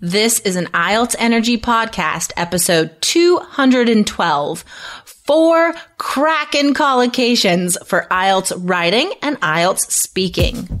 [0.00, 4.64] This is an IELTS Energy Podcast, episode 212.
[5.04, 10.80] Four crackin' collocations for IELTS writing and IELTS speaking.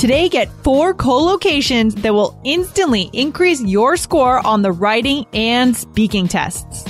[0.00, 6.26] Today, get four collocations that will instantly increase your score on the writing and speaking
[6.26, 6.89] tests.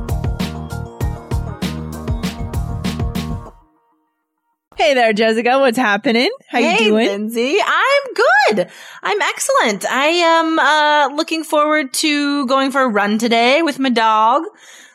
[4.81, 5.59] Hey there, Jessica.
[5.59, 6.31] What's happening?
[6.47, 7.05] How hey, you doing?
[7.05, 7.57] Lindsay.
[7.63, 8.67] I'm good.
[9.03, 9.85] I'm excellent.
[9.85, 14.41] I am uh, looking forward to going for a run today with my dog.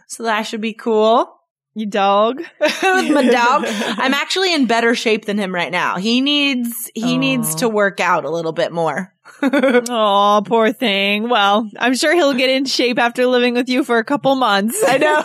[0.09, 1.33] So that should be cool.
[1.75, 2.39] You dog?
[2.61, 3.63] with my dog.
[3.69, 5.99] I'm actually in better shape than him right now.
[5.99, 9.15] He needs he needs to work out a little bit more.
[9.43, 11.29] Oh, poor thing.
[11.29, 14.83] Well, I'm sure he'll get in shape after living with you for a couple months.
[14.87, 15.23] I know.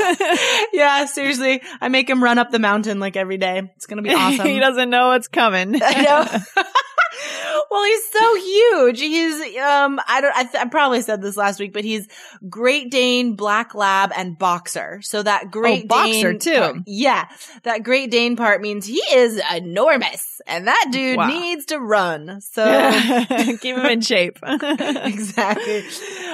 [0.73, 1.61] yeah, seriously.
[1.79, 3.61] I make him run up the mountain like every day.
[3.75, 4.45] It's going to be awesome.
[4.45, 5.79] he doesn't know what's coming.
[5.81, 6.25] I know.
[7.69, 8.99] well, he's so huge.
[8.99, 12.07] He's um I don't I, th- I probably said this last week, but he's
[12.49, 14.99] Great Dane, Black Lab, and Boxer.
[15.03, 16.59] So that Great Oh, Boxer, Dane too.
[16.59, 17.27] part- yeah,
[17.63, 21.27] that Great Dane part means he is enormous, and that dude Wow.
[21.27, 22.39] needs to run.
[22.41, 22.61] So.
[23.61, 24.39] Keep him in shape.
[24.43, 25.83] exactly.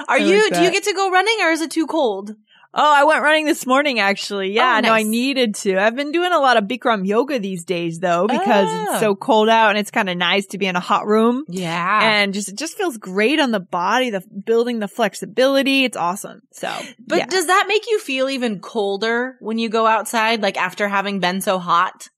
[0.08, 0.44] Are I you?
[0.44, 2.36] like do you get to go running, or is it too cold?
[2.80, 4.52] Oh, I went running this morning actually.
[4.52, 5.78] Yeah, Oh, no, I needed to.
[5.78, 8.84] I've been doing a lot of Bikram yoga these days though because Oh.
[8.84, 9.00] it's ah.
[9.00, 11.44] so cold out and it's kind of nice to be in a hot room.
[11.48, 12.00] Yeah.
[12.04, 15.86] And just it just feels great on the body, the building the flexibility.
[15.86, 16.42] It's awesome.
[16.52, 17.26] So, but yeah.
[17.26, 21.42] does that make you feel even colder when you go outside, like after having been
[21.42, 22.10] so hot?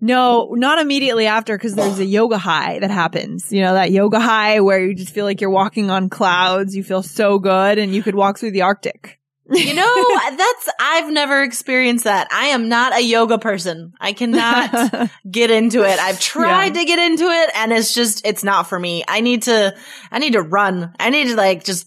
[0.00, 3.50] No, not immediately after because there's a yoga high that happens.
[3.52, 6.76] You know, that yoga high where you just feel like you're walking on clouds.
[6.76, 9.18] You feel so good and you could walk through the Arctic.
[9.50, 10.04] You know,
[10.36, 12.28] that's, I've never experienced that.
[12.32, 13.92] I am not a yoga person.
[14.00, 15.98] I cannot get into it.
[15.98, 16.80] I've tried Yeah.
[16.80, 19.04] to get into it and it's just, it's not for me.
[19.06, 19.76] I need to,
[20.10, 20.94] I need to run.
[20.98, 21.86] I need to like just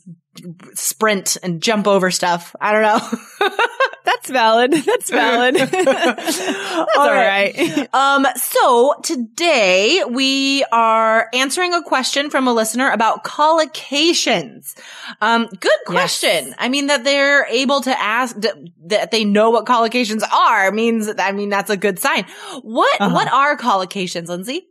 [0.73, 2.55] sprint and jump over stuff.
[2.61, 3.49] I don't know.
[4.05, 4.71] That's valid.
[4.85, 5.55] That's valid.
[5.55, 7.87] That's all right.
[7.93, 14.75] Um, so today we are answering a question from a listener about collocations.
[15.21, 16.55] Um, good question.
[16.57, 18.55] I mean, that they're able to ask, that-
[18.87, 22.25] that they know what collocations are means, I mean, that's a good sign.
[22.61, 23.13] What, Uh-huh.
[23.13, 24.67] what are collocations, Lindsay?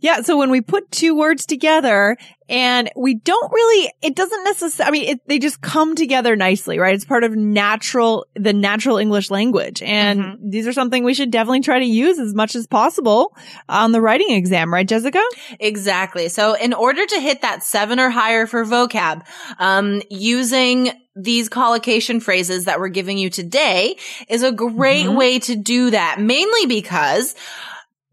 [0.00, 0.22] Yeah.
[0.22, 2.16] So when we put two words together
[2.48, 6.78] and we don't really, it doesn't necessarily, I mean, it, they just come together nicely,
[6.78, 6.94] right?
[6.94, 9.82] It's part of natural, the natural English language.
[9.82, 10.50] And Mm-hmm.
[10.50, 13.36] these are something we should definitely try to use as much as possible
[13.68, 15.22] on the writing exam, right, Jessica?
[15.60, 16.28] Exactly.
[16.28, 19.26] So in order to hit that seven or higher for vocab,
[19.58, 23.96] um, using these collocation phrases that we're giving you today
[24.28, 25.16] is a great Mhm.
[25.16, 27.34] way to do that, mainly because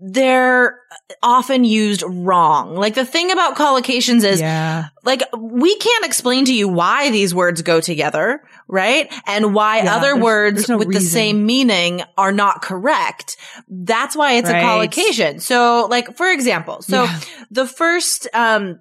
[0.05, 0.79] they're
[1.21, 2.75] often used wrong.
[2.75, 4.87] Like the thing about collocations is yeah.
[5.05, 9.09] like we can't explain to you why these words go together, right?
[9.25, 13.37] And why Yeah, other there's- words there's no with the same meaning are not correct.
[13.69, 15.39] That's why it's a collocation.
[15.39, 17.19] So like for example, so Yeah.
[17.49, 18.79] the first um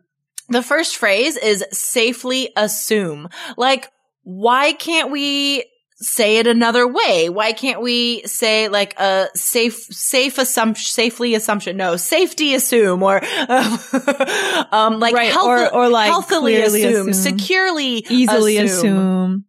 [0.48, 3.28] the first phrase is safely assume.
[3.56, 3.90] Like
[4.24, 5.64] why can't we
[6.02, 7.28] say it another way?
[7.28, 11.76] Why can't we say like a safe, safe assumption, safely assumption?
[11.76, 13.78] No, safety assume or, um,
[14.72, 17.12] um like Right, health- or- or, like, healthily assume, assume.
[17.14, 18.96] securely Easily assume.
[18.96, 19.44] assume.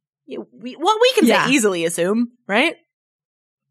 [0.62, 1.46] We- Well, we can Yeah.
[1.48, 2.76] say easily assume, right?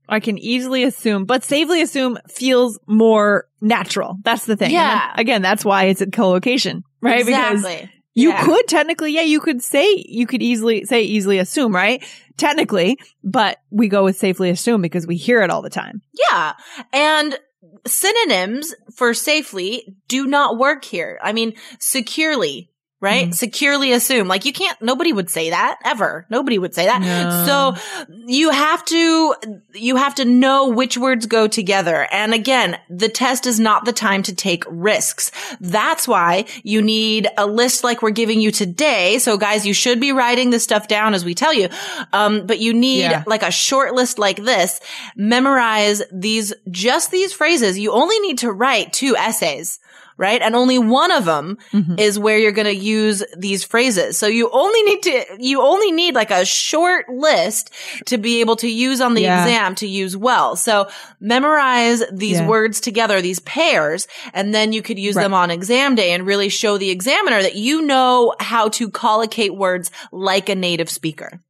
[0.09, 4.17] I can easily assume, but safely assume feels more natural.
[4.25, 4.71] That's the thing.
[4.73, 5.13] Yeah.
[5.15, 7.25] then, again, that's why it's a collocation, right?
[7.25, 7.91] Because Exactly.
[8.15, 8.45] You Yeah.
[8.45, 12.05] could technically, yeah, you could say, you could easily say easily assume, right?
[12.37, 16.03] Technically, but we go with safely assume because we hear it all the time.
[16.31, 16.53] Yeah.
[16.93, 17.39] And
[17.87, 21.19] synonyms for safely do not work here.
[21.23, 22.71] I mean, securely,
[23.03, 23.29] right?
[23.29, 23.35] Mhm.
[23.35, 24.29] Securely assume.
[24.29, 26.25] Like you can't, nobody would say that ever.
[26.31, 27.03] Nobody would say that.
[27.03, 27.45] No.
[27.77, 29.35] So you have to,
[29.75, 32.07] you have to know which words go together.
[32.13, 35.31] And again, the test is not the time to take risks.
[35.61, 39.19] That's why you need a list like we're giving you today.
[39.19, 41.69] So guys, you should be writing this stuff down as we tell you.
[42.13, 43.25] Um, but you need Yeah.
[43.27, 44.79] like a short list like this.
[45.17, 47.79] Memorize these, just these phrases.
[47.79, 49.81] You only need to write two essays.
[50.23, 50.41] Right.
[50.41, 51.99] And only one of them Mhm.
[51.99, 54.17] is where you're going to use these phrases.
[54.17, 57.71] So you only need to, you only need like a short list
[58.07, 59.43] to be able to use on the Yeah.
[59.43, 60.55] exam to use well.
[60.55, 60.87] So
[61.21, 62.47] memorize these Yeah.
[62.47, 65.25] words together, these pairs, and then you could use Right.
[65.25, 69.57] them on exam day and really show the examiner that you know how to collocate
[69.57, 71.41] words like a native speaker.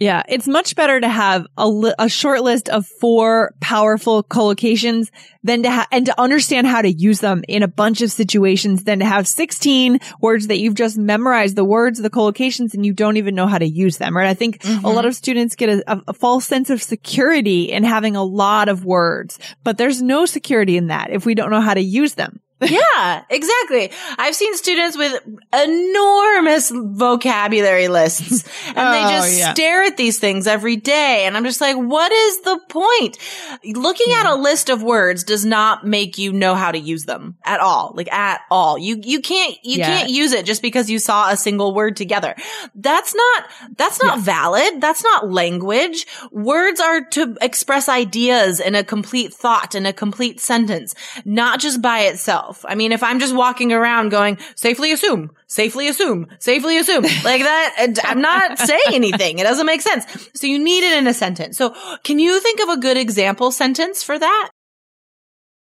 [0.00, 5.08] Yeah, it's much better to have a, li- a short list of four powerful collocations
[5.42, 8.84] than to ha- and to understand how to use them in a bunch of situations
[8.84, 12.92] than to have 16 words that you've just memorized the words, the collocations, and you
[12.92, 14.28] don't even know how to use them, right?
[14.28, 15.08] I think a lot mm-hmm.
[15.08, 18.84] of students get a, a, a false sense of security in having a lot of
[18.84, 22.40] words, but there's no security in that if we don't know how to use them.
[22.62, 23.92] yeah, exactly.
[24.18, 25.22] I've seen students with
[25.52, 29.52] enormous vocabulary lists and they Oh, just yeah.
[29.54, 31.24] stare at these things every day.
[31.24, 33.18] And I'm just like, what is the point?
[33.64, 37.36] Looking at a list of words does not make you know how to use them
[37.44, 37.92] at all.
[37.94, 38.76] Like at all.
[38.76, 39.86] You, you can't, you Yeah.
[39.86, 42.34] can't use it just because you saw a single word together.
[42.74, 43.44] That's not,
[43.76, 44.80] that's not valid.
[44.80, 46.06] That's not language.
[46.32, 50.94] Words are to express ideas in a complete thought, in a complete sentence,
[51.24, 52.47] not just by itself.
[52.64, 57.42] I mean, if I'm just walking around going, safely assume, safely assume, safely assume, like
[57.42, 59.38] that, I'm not saying anything.
[59.38, 60.04] It doesn't make sense.
[60.34, 61.56] So you need it in a sentence.
[61.56, 61.74] So
[62.04, 64.50] can you think of a good example sentence for that?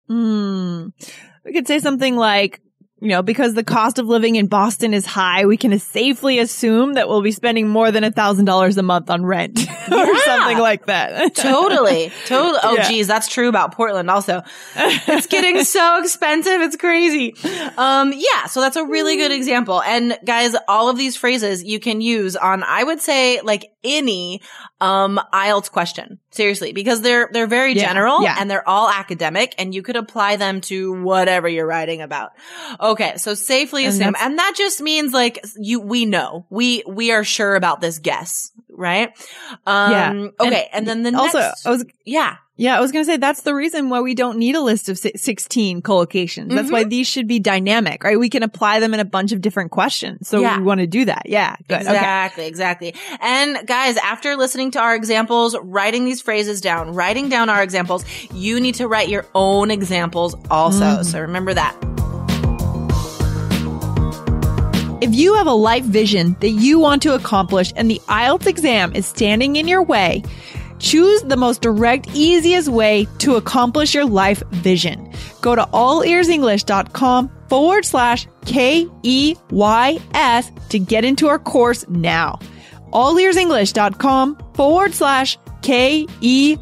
[0.07, 0.87] Hmm.
[1.45, 2.61] We could say something like,
[3.03, 6.93] you know, because the cost of living in Boston is high, we can safely assume
[6.93, 9.59] that we'll be spending more than a thousand dollars a month on rent
[9.91, 11.35] or something like that.
[11.35, 12.11] Totally.
[12.25, 12.59] Totally.
[12.63, 12.87] Oh, Yeah.
[12.89, 13.07] geez.
[13.07, 14.41] That's true about Portland also.
[14.75, 16.61] It's getting so expensive.
[16.61, 17.35] It's crazy.
[17.77, 18.45] Um, yeah.
[18.47, 19.81] So that's a really good example.
[19.81, 24.41] And guys, all of these phrases you can use on, I would say like any,
[24.79, 26.19] um, IELTS question.
[26.31, 27.87] Seriously, because they're, they're very Yeah.
[27.87, 28.37] general Yeah.
[28.39, 32.31] and they're all academic and you could apply them to whatever you're writing about.
[32.79, 32.92] Okay.
[32.93, 34.15] Okay, so safely And assume.
[34.19, 38.51] And that just means like you, we know, we, we are sure about this guess,
[38.69, 39.09] right?
[39.65, 40.27] Um, Yeah.
[40.39, 40.69] okay.
[40.71, 42.37] And, then the also, next, I was, yeah.
[42.55, 44.89] yeah, I was going to say that's the reason why we don't need a list
[44.89, 46.49] of 16 collocations.
[46.49, 46.71] That's Mm-hmm.
[46.71, 48.17] why these should be dynamic, right?
[48.19, 50.27] We can apply them in a bunch of different questions.
[50.27, 50.57] So Yeah.
[50.57, 51.23] we want to do that.
[51.25, 51.55] Yeah.
[51.67, 51.81] Good.
[51.81, 51.89] Okay.
[51.91, 52.95] Exactly, exactly.
[53.21, 58.05] And guys, after listening to our examples, writing these phrases down, writing down our examples,
[58.33, 60.83] you need to write your own examples also.
[60.85, 61.03] Mm-hmm.
[61.03, 61.75] So remember that.
[65.03, 68.95] If you have a life vision that you want to accomplish and the IELTS exam
[68.95, 70.23] is standing in your way,
[70.79, 75.11] choose the most direct, easiest way to accomplish your life vision.
[75.41, 78.91] Go to allearsenglish.com forward slash K-E-Y-S
[80.69, 82.39] to get into our course now.
[82.93, 86.53] allearsenglish.com forward slash K-E-Y-S.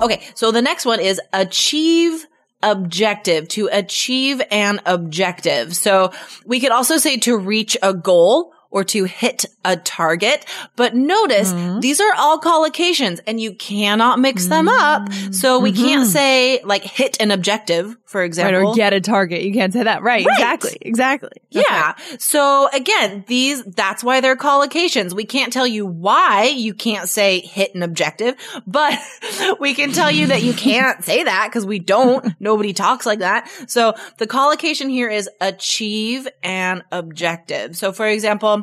[0.00, 2.26] Okay, so the next one is achieve
[2.62, 5.74] objective, to achieve an objective.
[5.74, 6.12] So
[6.44, 10.44] we could also say to reach a goal or to hit a target.
[10.76, 11.80] But notice Mm-hmm.
[11.80, 15.12] these are all collocations and you cannot mix them up.
[15.32, 18.20] So we can't say like hit an objective, for Mm-hmm.
[18.20, 18.70] Right, example.
[18.72, 19.42] or get a target.
[19.42, 20.02] You can't say that.
[20.02, 20.24] Right.
[20.26, 20.34] Right.
[20.34, 20.76] Exactly.
[20.80, 21.30] Exactly.
[21.52, 21.94] That's Yeah.
[22.18, 25.12] So again, these, that's why they're collocations.
[25.12, 28.34] We can't tell you why you can't say hit an objective,
[28.66, 28.98] but
[29.60, 32.34] we can tell you that you can't say that because we don't.
[32.40, 33.48] Nobody talks like that.
[33.68, 37.76] So the collocation here is achieve an objective.
[37.76, 38.59] So for example,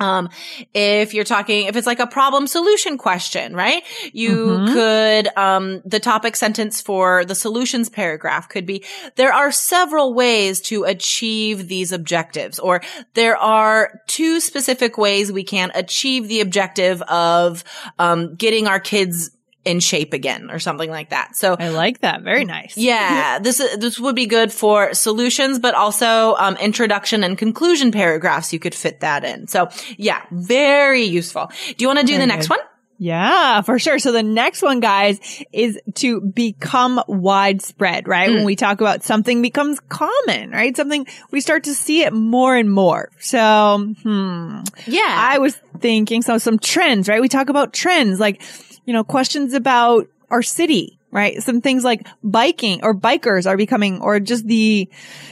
[0.00, 0.28] um,
[0.72, 3.82] if you're talking, if it's like a problem solution question, right?
[4.12, 8.84] You could, um, the topic sentence for the solutions paragraph could be,
[9.16, 12.82] there are several ways to achieve these objectives, or
[13.14, 17.62] there are two specific ways we can achieve the objective of,
[17.98, 19.30] um, getting our kids
[19.64, 21.36] in shape again or something like that.
[21.36, 22.22] So I like that.
[22.22, 22.76] Very nice.
[22.76, 28.52] yeah, this this would be good for solutions, but also um, introduction and conclusion paragraphs.
[28.52, 29.46] You could fit that in.
[29.46, 31.50] So yeah, very useful.
[31.76, 32.58] Do you want to do Very the next good.
[32.58, 32.66] one?
[32.96, 33.98] Yeah, for sure.
[33.98, 35.18] So the next one, guys,
[35.52, 38.30] is to become widespread, right?
[38.30, 38.34] Mm.
[38.36, 40.76] When we talk about something becomes common, right?
[40.76, 43.10] Something we start to see it more and more.
[43.18, 44.60] So, hmm.
[44.86, 45.02] Yeah.
[45.06, 47.20] I was thinking, so some trends, right?
[47.20, 48.40] We talk about trends, like,
[48.84, 51.42] you know, questions about our city, right?
[51.42, 54.88] Some things like biking or bikers are becoming, or just the,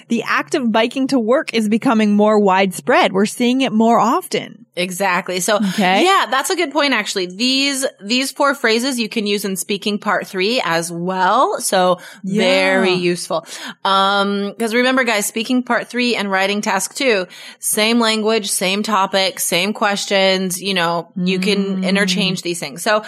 [0.09, 3.13] the act of biking to work is becoming more widespread.
[3.13, 4.67] We're seeing it more often.
[4.75, 5.41] Exactly.
[5.41, 6.03] So, Okay.
[6.05, 7.27] yeah, that's a good point, actually.
[7.27, 11.61] These, these four phrases you can use in speaking part three as well.
[11.61, 13.47] So, very useful.
[13.85, 17.27] Um, cause remember guys, speaking part three and writing task two,
[17.59, 21.43] same language, same topic, same questions, you know, you Mm.
[21.43, 22.83] can interchange these things.
[22.83, 23.05] So,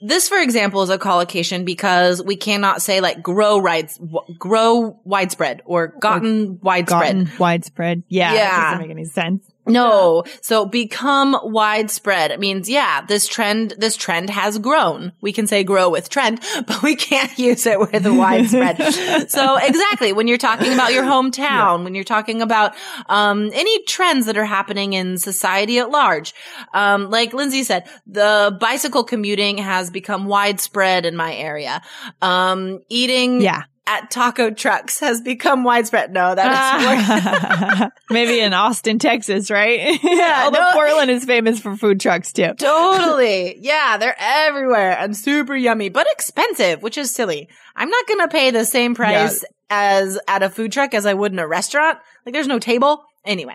[0.00, 4.00] this, for example, is a collocation because we cannot say like grow rides,
[4.38, 7.00] grow widespread or gotten widespread.
[7.26, 8.02] Gotten widespread.
[8.08, 8.32] Yeah.
[8.34, 8.64] Yeah.
[8.72, 9.44] doesn't make any sense.
[9.66, 10.24] No.
[10.40, 12.30] So become widespread.
[12.30, 15.12] It means, yeah, this trend, this trend has grown.
[15.20, 19.30] We can say grow with trend, but we can't use it with widespread.
[19.30, 20.12] so exactly.
[20.12, 22.74] When you're talking about your hometown, when you're talking about,
[23.08, 26.34] um, any trends that are happening in society at large,
[26.74, 31.82] um, like Lindsay said, the bicycle commuting has become widespread in my area.
[32.20, 33.62] Um, eating Yeah.
[33.86, 36.12] At taco trucks has become widespread.
[36.12, 39.98] No, that is Maybe in Austin, Texas, right?
[40.02, 42.54] Yeah, Although no- Portland is famous for food trucks too.
[42.54, 43.56] Totally.
[43.62, 47.48] Yeah, they're everywhere and super yummy, but expensive, which is silly.
[47.76, 51.14] I'm not going to pay the same price as at a food truck as I
[51.14, 51.98] would in a restaurant.
[52.26, 53.04] Like there's no table.
[53.24, 53.54] Anyway.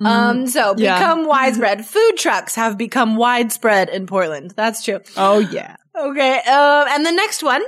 [0.00, 0.98] Um, so Yeah.
[0.98, 1.84] become widespread.
[1.84, 4.52] Food trucks have become widespread in Portland.
[4.56, 5.00] That's true.
[5.16, 5.76] Oh yeah.
[5.96, 6.36] Okay.
[6.38, 7.62] Um, and the next one.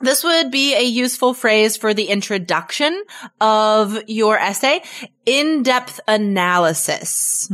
[0.00, 3.02] This would be a useful phrase for the introduction
[3.40, 4.82] of your essay.
[5.26, 7.48] In-depth analysis.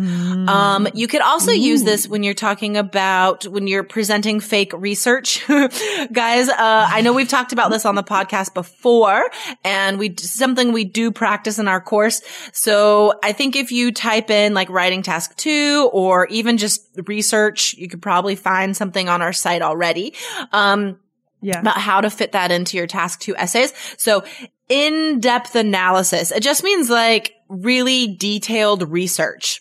[0.49, 5.45] Um, you could also use this when you're talking about, when you're presenting fake research.
[6.13, 9.29] Guys, uh, I know we've talked about this on the podcast before
[9.65, 12.23] and we, something we do practice in our course.
[12.53, 17.75] So I think if you type in like writing task two or even just research,
[17.75, 20.15] you could probably find something on our site already.
[20.53, 20.99] Um,
[21.41, 21.61] Yeah.
[21.61, 23.73] about how to fit that into your task two essays.
[23.99, 24.25] So
[24.69, 26.33] in-depth analysis.
[26.33, 29.61] It just means like really detailed research.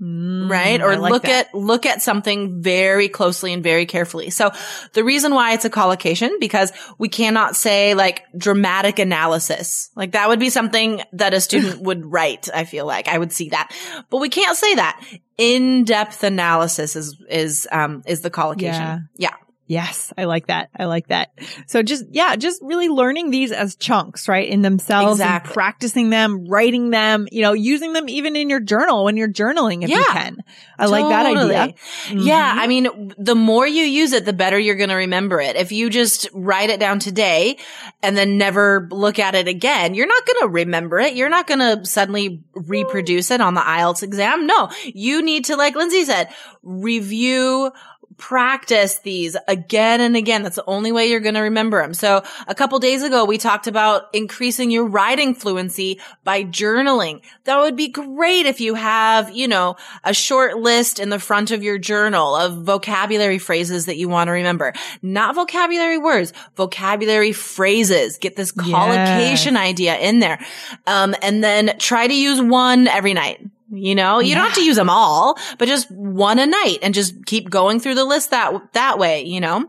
[0.00, 0.80] Right?
[0.80, 1.46] Or Mm, like look that.
[1.48, 4.30] at, look at something very closely and very carefully.
[4.30, 4.50] So
[4.94, 9.90] the reason why it's a collocation, because we cannot say like dramatic analysis.
[9.94, 12.48] Like that would be something that a student would write.
[12.52, 13.70] I feel like I would see that,
[14.10, 15.00] but we can't say that.
[15.38, 19.06] In-depth analysis is, is, um, is the collocation.
[19.16, 19.30] Yeah.
[19.30, 19.36] yeah.
[19.72, 20.68] Yes, I like that.
[20.78, 21.32] I like that.
[21.66, 24.46] So just, yeah, just really learning these as chunks, right?
[24.46, 25.48] In themselves Exactly.
[25.48, 29.32] and practicing them, writing them, you know, using them even in your journal when you're
[29.32, 30.36] journaling if you can.
[30.78, 31.40] I like that idea.
[31.40, 31.76] Totally.
[32.08, 32.18] Mm-hmm.
[32.18, 32.54] Yeah.
[32.54, 35.56] I mean, the more you use it, the better you're going to remember it.
[35.56, 37.56] If you just write it down today
[38.02, 41.14] and then never look at it again, you're not going to remember it.
[41.14, 44.46] You're not going to suddenly reproduce it on the IELTS exam.
[44.46, 46.28] No, you need to, like Lindsay said,
[46.62, 47.72] review,
[48.16, 50.42] practice these again and again.
[50.42, 51.94] That's the only way you're going to remember them.
[51.94, 57.22] So a couple days ago, we talked about increasing your writing fluency by journaling.
[57.44, 61.50] That would be great if you have, you know, a short list in the front
[61.50, 64.72] of your journal of vocabulary phrases that you want to remember.
[65.02, 68.18] Not vocabulary words, vocabulary phrases.
[68.18, 70.44] Get this collocation idea in there.
[70.86, 73.40] Um, and then try to use one every night.
[73.72, 76.92] You know, you don't have to use them all, but just one a night and
[76.92, 79.66] just keep going through the list that, that way, you know?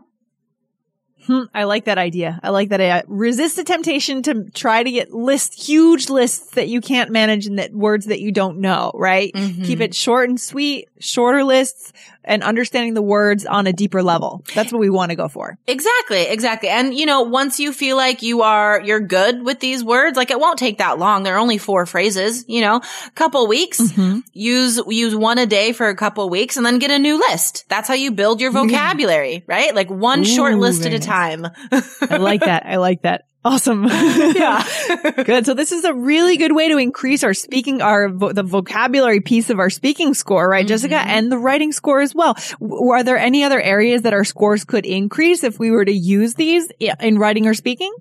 [1.26, 2.38] Hmm, I like that idea.
[2.42, 2.80] I like that.
[2.80, 3.02] idea.
[3.06, 7.58] Resist the temptation to try to get lists, huge lists that you can't manage and
[7.58, 9.32] that words that you don't know, right?
[9.32, 9.64] Mm-hmm.
[9.64, 11.92] Keep it short and sweet, shorter lists
[12.24, 14.44] and understanding the words on a deeper level.
[14.54, 15.58] That's what we want to go for.
[15.66, 16.68] Exactly, exactly.
[16.68, 20.30] And you know, once you feel like you are, you're good with these words, like
[20.30, 21.22] it won't take that long.
[21.22, 24.20] They're only four phrases, you know, a couple weeks, mm-hmm.
[24.32, 27.66] use, use one a day for a couple weeks and then get a new list.
[27.68, 29.74] That's how you build your vocabulary, right?
[29.74, 31.06] Like one short list at a nice.
[31.06, 31.46] time.
[32.10, 32.64] I like that.
[32.66, 33.26] I like that.
[33.44, 33.84] Awesome.
[33.88, 34.66] yeah.
[35.24, 35.44] good.
[35.44, 39.20] So this is a really good way to increase our speaking, our vo- the vocabulary
[39.20, 42.34] piece of our speaking score, right, Jessica, and the writing score as well.
[42.60, 45.92] W- are there any other areas that our scores could increase if we were to
[45.92, 46.70] use these
[47.00, 47.94] in writing or speaking?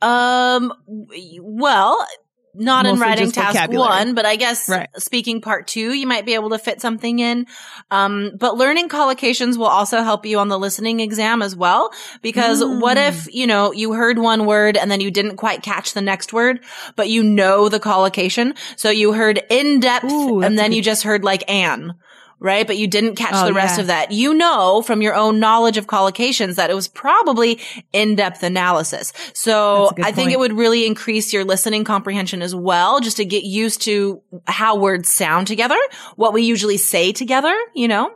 [0.00, 0.72] Um,
[1.40, 2.04] well,
[2.54, 3.88] not in writing task vocabulary.
[3.88, 4.88] one, but I guess Right.
[4.98, 7.46] speaking part two, you might be able to fit something in.
[7.90, 11.90] Um, but learning collocations will also help you on the listening exam as well.
[12.20, 13.08] Because what Mm.
[13.08, 16.32] if, you know, you heard one word and then you didn't quite catch the next
[16.32, 16.60] word,
[16.96, 18.54] but you know the collocation.
[18.76, 21.94] So you heard in depth Ooh, and then good- you just heard like an.
[22.42, 22.66] Right?
[22.66, 23.82] But you didn't catch Oh, the rest yeah.
[23.82, 24.12] of that.
[24.12, 27.60] You know from your own knowledge of collocations that it was probably
[27.92, 29.12] in-depth analysis.
[29.32, 33.00] So That's a good I think it would really increase your listening comprehension as well,
[33.00, 35.78] just to get used to how words sound together,
[36.16, 38.10] what we usually say together, you know?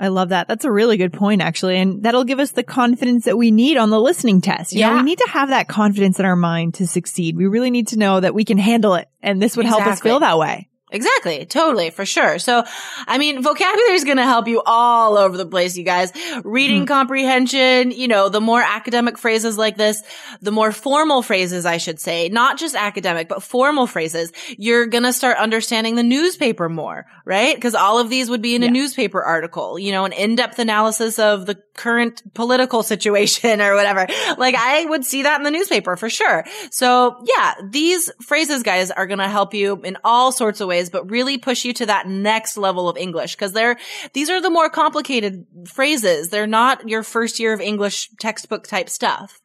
[0.00, 0.46] I love that.
[0.46, 1.76] That's a really good point, actually.
[1.76, 4.72] And that'll give us the confidence that we need on the listening test.
[4.72, 4.96] You know, Yeah.
[4.98, 7.36] we need to have that confidence in our mind to succeed.
[7.36, 9.08] We really need to know that we can handle it.
[9.24, 10.67] And this would help us feel that way.
[10.90, 11.44] Exactly.
[11.46, 11.90] Totally.
[11.90, 12.38] For sure.
[12.38, 12.64] So,
[13.06, 16.12] I mean, vocabulary is going to help you all over the place, you guys.
[16.44, 16.86] Reading hmm.
[16.86, 20.02] comprehension, you know, the more academic phrases like this,
[20.40, 25.04] the more formal phrases, I should say, not just academic, but formal phrases, you're going
[25.04, 27.54] to start understanding the newspaper more, right?
[27.54, 31.18] Because all of these would be in a newspaper article, you know, an in-depth analysis
[31.18, 34.06] of the current political situation or whatever.
[34.38, 36.46] Like I would see that in the newspaper for sure.
[36.70, 40.88] So yeah, these phrases, guys, are going to help you in all sorts of ways,
[40.88, 43.76] but really push you to that next level of English because they're,
[44.14, 46.30] these are the more complicated phrases.
[46.30, 49.38] They're not your first year of English textbook type stuff.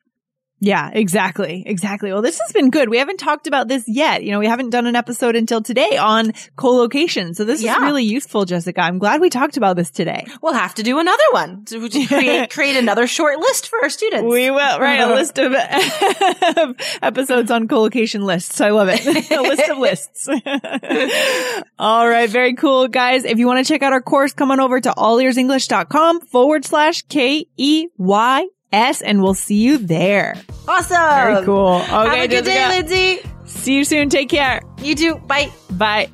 [0.64, 1.62] Yeah, exactly.
[1.66, 2.14] Exactly.
[2.14, 2.88] Well, this has been good.
[2.90, 4.24] We haven't talked about this yet.
[4.24, 7.34] You know, we haven't done an episode until today on collocation.
[7.34, 8.80] So this is really useful, Jessica.
[8.80, 10.26] I'm glad we talked about this today.
[10.42, 14.24] We'll have to do another one to create, create another short list for our students.
[14.24, 15.02] We will, right?
[15.02, 18.62] A list of, of episodes on collocation lists.
[18.62, 19.06] I love it.
[19.06, 20.30] a list of lists.
[21.78, 22.30] All right.
[22.30, 23.26] Very cool, guys.
[23.26, 27.02] If you want to check out our course, come on over to allearsenglish.com forward slash
[27.10, 30.36] K E Y S and we'll see you there.
[30.68, 30.98] awesome.
[30.98, 31.76] Very cool.
[31.76, 33.30] Okay, Have a good day, Lindsay.
[33.46, 34.10] See you soon.
[34.10, 34.62] Take care.
[34.82, 35.16] You too.
[35.16, 35.52] Bye.
[35.72, 36.10] Bye.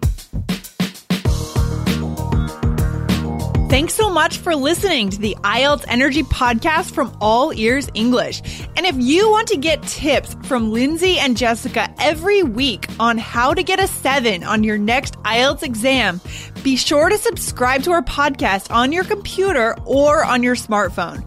[3.70, 8.42] Thanks so much for listening to the IELTS Energy podcast from All Ears English.
[8.76, 13.54] And if you want to get tips from Lindsay and Jessica every week on how
[13.54, 16.20] to get a seven on your next IELTS exam,
[16.64, 21.24] be sure to subscribe to our podcast on your computer or on your smartphone.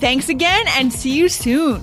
[0.00, 1.82] Thanks again and see you soon.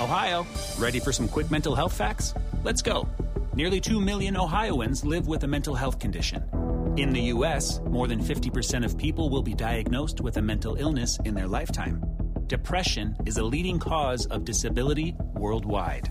[0.00, 0.46] Ohio,
[0.78, 2.32] ready for some quick mental health facts?
[2.64, 3.06] Let's go.
[3.54, 6.48] Nearly 2 million Ohioans live with a mental health condition.
[6.96, 11.18] In the U.S., more than 50% of people will be diagnosed with a mental illness
[11.26, 12.02] in their lifetime.
[12.46, 16.10] Depression is a leading cause of disability worldwide.